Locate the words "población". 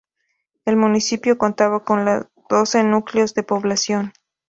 3.43-4.13